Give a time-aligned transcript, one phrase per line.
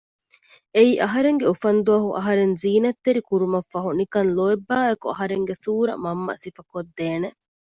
[0.75, 7.29] އެއީ އަހަރެންގެ އުފަންދުވަހު އަހަރެން ޒީނަތްތެރި ކުރުމަށްފަހު ނިކަން ލޯތްބާއެކު އަހަރެންގެ ސޫރަ މަންމަ ސިފަކޮށްދޭނެ